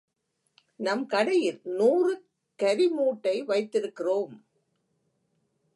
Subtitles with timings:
[0.75, 2.13] நம் கடையில் நூறு
[2.59, 4.33] கரி மூட்டை வைத்திருக்கிறோம்.